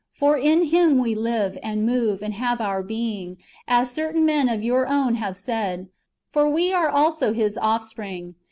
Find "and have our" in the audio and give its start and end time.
2.23-2.81